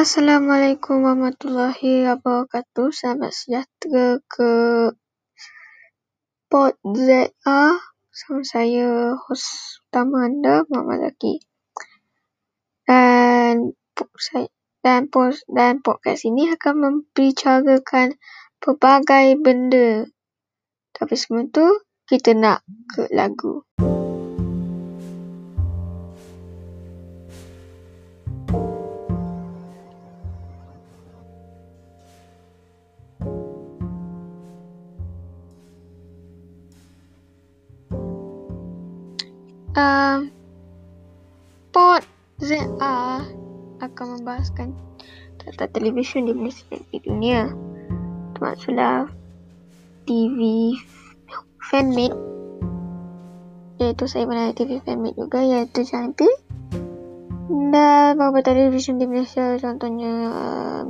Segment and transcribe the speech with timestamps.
[0.00, 2.88] Assalamualaikum warahmatullahi wabarakatuh.
[2.88, 4.52] Selamat sejahtera ke
[6.48, 7.76] Pod ZA.
[8.08, 9.44] Sama saya, hos
[9.84, 11.44] utama anda, Muhammad Zaki.
[12.88, 13.76] Dan
[14.80, 18.16] dan pos dan podcast ini akan membicarakan
[18.56, 20.08] pelbagai benda.
[20.96, 21.68] Tapi sebelum tu,
[22.08, 23.68] kita nak ke lagu.
[39.80, 40.28] Um,
[41.72, 42.04] Pod
[42.36, 43.24] ZA
[43.80, 44.76] akan membahaskan
[45.40, 47.48] tentang televisyen di Malaysia di dunia.
[48.36, 49.08] Termasuklah
[50.04, 50.76] TV
[51.64, 52.12] fanmade
[53.80, 56.28] iaitu saya pernah TV fanmade juga iaitu Janti
[57.72, 60.84] dan beberapa televisyen di Malaysia contohnya uh,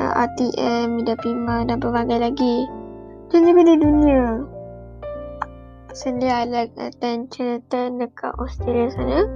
[0.00, 2.64] RTM, Media Prima dan pelbagai lagi.
[3.28, 4.40] Dan juga di dunia
[5.92, 6.72] Sedia like
[7.04, 7.60] dan channel
[8.00, 9.28] dekat Australia sana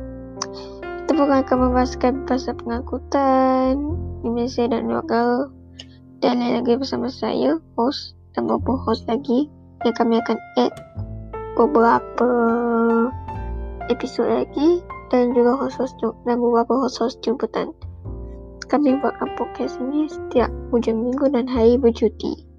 [1.05, 3.77] kita pun akan membahaskan pasal pengangkutan
[4.25, 5.53] di Malaysia dan negara
[6.25, 9.53] dan lain lagi bersama saya host dan beberapa host lagi
[9.85, 10.73] yang kami akan add
[11.61, 12.31] beberapa
[13.93, 14.81] episod lagi
[15.13, 17.71] dan juga host-host dan beberapa host-host jemputan.
[18.67, 22.56] Kami buatkan podcast ini setiap hujung minggu dan hari bercuti.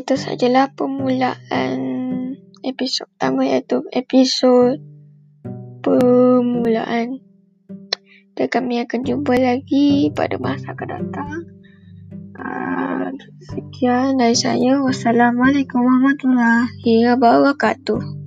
[0.00, 1.78] Itu sajalah permulaan
[2.62, 4.78] episod pertama iaitu episod
[5.82, 7.22] permulaan.
[8.38, 11.42] Dan kami akan jumpa lagi pada masa akan datang.
[12.38, 13.10] Uh,
[13.50, 14.78] sekian dari saya.
[14.78, 18.17] Wassalamualaikum warahmatullahi wabarakatuh.